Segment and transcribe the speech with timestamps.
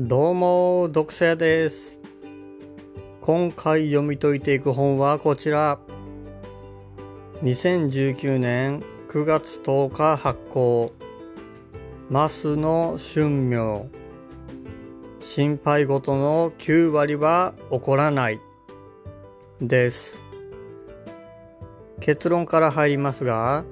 [0.00, 2.00] どうも、読者です。
[3.20, 5.80] 今回読み解いていく本はこちら。
[7.42, 10.92] 2019年9月10日発行。
[12.08, 13.88] マスの春明。
[15.20, 18.38] 心配事の9割は起こらない。
[19.60, 20.16] です。
[21.98, 23.64] 結論から入りますが、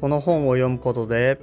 [0.00, 1.40] この本を読むことで、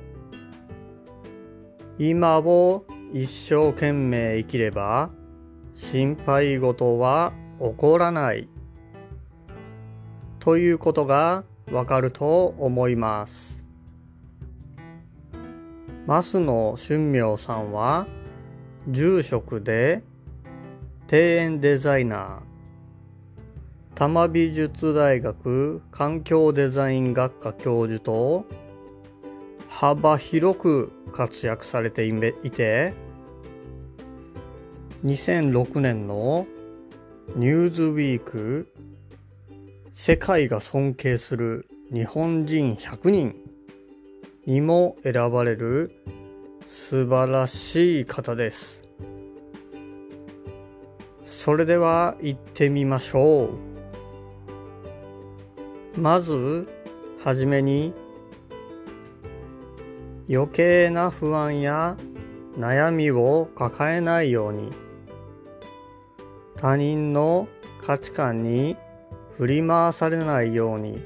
[2.00, 5.10] 今を一生懸命生きれば
[5.74, 8.48] 心配事は起こらない
[10.40, 13.62] ということがわかると思います。
[16.08, 18.08] 増野春明さんは
[18.88, 20.04] 住職で
[21.12, 22.52] 庭園デザイナー
[23.94, 28.46] 多摩美術大学環境デザイン学科教授と
[29.70, 32.94] 幅広く活躍されていて
[35.04, 36.46] 2006年の
[37.36, 38.72] ニューズウィーク
[39.92, 43.36] 世界が尊敬する日本人100人
[44.46, 45.92] にも選ばれる
[46.68, 48.84] 素晴らしい方です。
[51.24, 53.50] それでは行ってみましょ
[55.96, 56.00] う。
[56.00, 56.68] まず
[57.24, 57.92] はじめに
[60.30, 61.98] 余計な不安や
[62.56, 64.72] 悩みを抱えないように
[66.62, 67.48] 他人の
[67.82, 68.78] 価値観に
[69.38, 71.02] 振り回されないように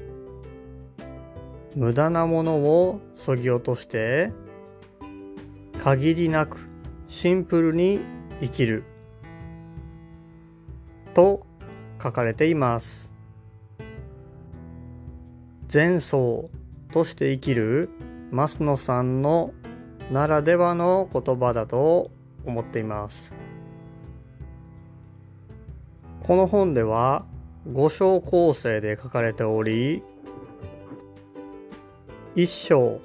[1.74, 4.32] 無駄なものをそぎ落として
[5.82, 6.58] 限りなく
[7.08, 8.00] シンプルに
[8.40, 8.84] 生きる
[11.14, 11.46] と
[12.02, 13.10] 書かれています
[15.72, 16.50] 前奏
[16.92, 17.88] として生きる
[18.30, 19.54] 増野さんの
[20.12, 22.10] ならではの言葉だと
[22.44, 23.45] 思っています。
[26.26, 27.24] この本では
[27.68, 30.02] 5章構成で書かれており、
[32.34, 33.00] 1章、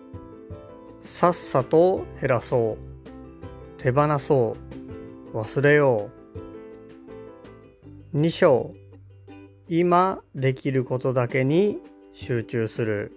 [1.01, 4.57] さっさと減らそう、手放そ
[5.33, 6.09] う、忘れよ
[8.11, 8.17] う。
[8.17, 8.73] 2章、
[9.67, 11.77] 今できることだけに
[12.13, 13.11] 集中する。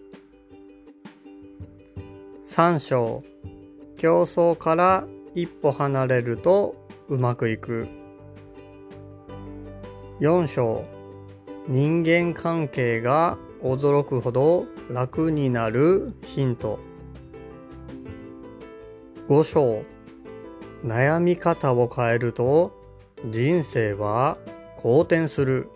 [2.44, 3.24] 3章
[3.96, 6.74] 競争から一歩離れると
[7.08, 7.88] うまくいく
[10.20, 10.84] 4章。
[11.66, 16.78] 人間関係が驚くほど楽になるヒント。
[19.28, 19.82] 5章。
[20.84, 22.78] 悩み方を変えると
[23.30, 24.38] 人生は
[24.76, 25.68] 好転する。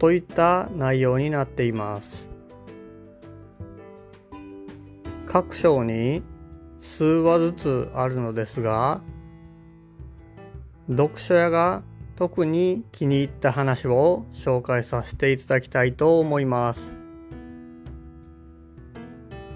[0.00, 2.30] といった内容になっています。
[5.28, 6.24] 各章に
[6.80, 9.02] 数話ずつあるのですが、
[10.88, 11.84] 読書屋が
[12.20, 16.94] 特に気に入った話を紹介させていただきたいと思います。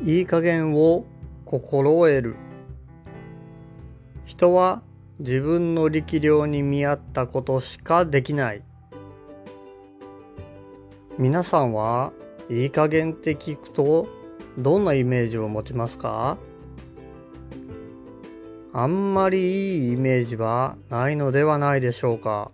[0.03, 1.05] いい加減を
[1.45, 2.37] 心得る。
[4.25, 4.83] 人は
[5.19, 8.63] 自分の力量に見合ったことしかできない。
[11.19, 12.15] 皆さんは
[12.49, 14.09] いい加減って聞くと
[14.57, 16.39] どんなイメージを持ちますか？
[18.77, 22.51] あんまりいいイメージはないのではないでしょうか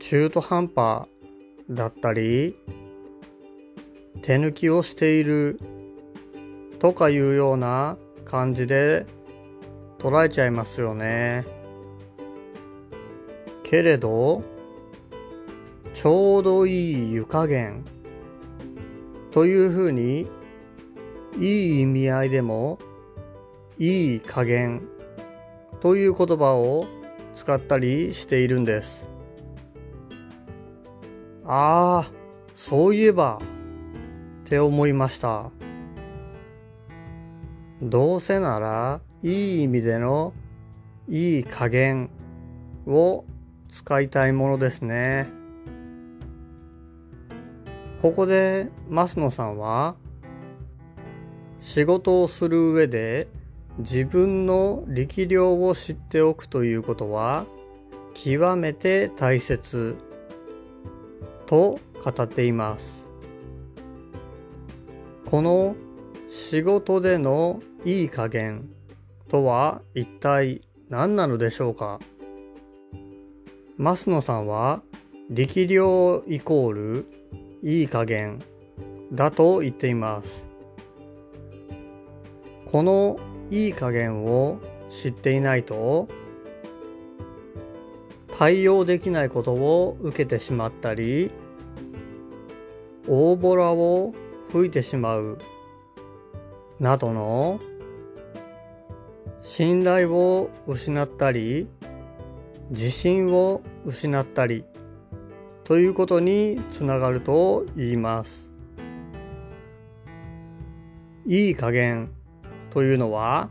[0.00, 1.08] 中途半端
[1.70, 2.54] だったり
[4.20, 5.58] 手抜きをしている
[6.78, 9.06] とかいうような感じで
[9.98, 11.46] 捉えちゃいますよね。
[13.62, 14.42] けれど
[15.94, 17.86] ちょうどいい湯加減
[19.30, 20.26] というふうに
[21.38, 22.78] いい意味合いでも
[23.78, 24.82] いい加減
[25.80, 26.86] という言葉を
[27.34, 29.08] 使ったりしているんです。
[31.44, 32.10] ああ、
[32.54, 33.40] そういえば
[34.44, 35.50] って思いました。
[37.80, 40.32] どうせならいい意味での
[41.08, 42.10] いい加減
[42.86, 43.24] を
[43.68, 45.28] 使いたいものですね。
[48.02, 49.94] ここで増野さんは
[51.60, 53.28] 仕事をする上で
[53.78, 57.46] 自分の力量を知っておくということは
[58.14, 59.96] 極めて大切
[61.46, 63.08] と語っています。
[65.24, 65.76] この
[66.28, 68.68] 仕事でのいい加減
[69.28, 72.00] とは一体何なのでしょうか？
[73.78, 74.82] 増野さんは
[75.30, 77.06] 力量イコール
[77.62, 78.40] いい加減
[79.12, 80.48] だと言っています。
[82.66, 83.18] この
[83.50, 84.58] いい加減を
[84.90, 86.08] 知っていないと
[88.38, 91.30] 対応できないことを受けてしまったり
[93.08, 94.14] 大ボラを
[94.52, 95.38] 吹いてしまう
[96.78, 97.58] などの
[99.40, 101.68] 信頼を失ったり
[102.70, 104.64] 自信を失ったり
[105.64, 108.50] ということにつながると言います。
[111.26, 112.10] いい加減
[112.78, 113.48] というのは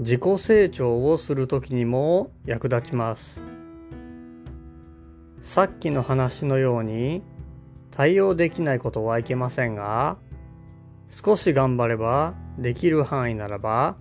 [0.00, 3.40] 自己成長をするときにも役立ちます。
[5.40, 7.22] さっきの話のように
[7.92, 10.16] 対応できないことはいけませんが
[11.10, 13.96] 少し頑張ればできる範囲ならば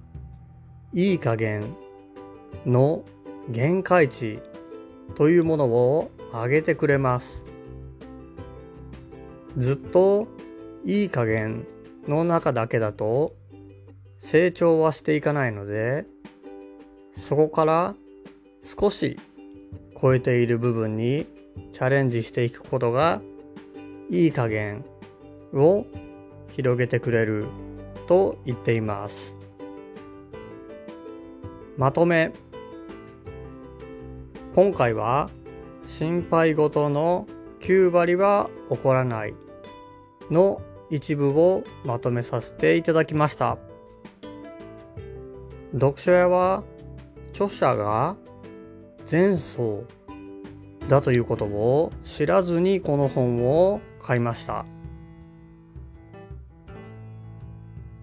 [0.92, 1.76] いい加減
[2.66, 3.06] の
[3.50, 4.40] 限界値
[5.14, 7.46] というものを上げてくれます。
[9.58, 10.28] ずっと
[10.84, 11.68] いい加減
[12.08, 13.36] の中だけだと
[14.25, 16.07] 成長はしていかないので
[17.12, 17.94] そこから
[18.63, 19.19] 少し
[20.01, 21.27] 超えている部分に
[21.72, 23.22] チャレンジしていくことが
[24.10, 24.83] いい加減
[25.54, 25.86] を
[26.56, 27.45] 広げてくれる
[28.07, 29.36] と言っています。
[31.77, 32.31] まとめ
[34.56, 35.30] 今回は
[35.86, 37.27] 心配事の
[37.60, 39.36] 9割は起こらない
[40.31, 43.60] の一部をまとめさせていただきました。
[45.75, 46.63] 読書屋は
[47.31, 48.16] 著者が
[49.12, 49.83] 前奏
[50.88, 54.66] だということを知らずにこの本を買いました。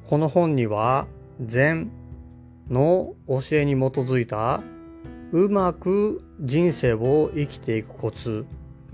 [0.07, 1.07] この本には
[1.41, 1.91] 禅
[2.69, 4.63] の教えに基づいた
[5.33, 8.45] うまく人生を生きていくコツ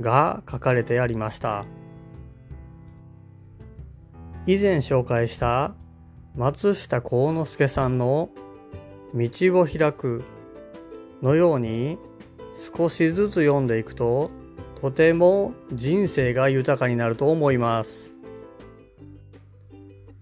[0.01, 1.65] が書かれてありました。
[4.47, 5.75] 以前紹介した
[6.37, 8.31] 松下幸之助さんの
[9.15, 10.23] 道を開く
[11.23, 11.99] のように
[12.77, 14.31] 少しずつ読んでいくと
[14.81, 18.13] とても人生が豊かになると思います。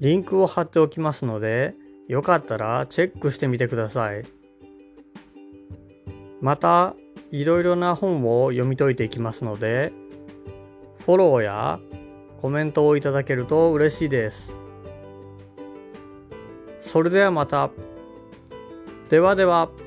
[0.00, 1.74] リンクを貼っておきますので
[2.08, 4.24] よかったらチェックしてみてください。
[6.40, 6.94] また、
[7.30, 9.92] いろいろな本を読み解いていきますので、
[11.04, 11.80] フォローや
[12.40, 14.56] コメントをいただけると嬉しいです。
[16.78, 17.70] それではまた。
[19.08, 19.85] ではでは。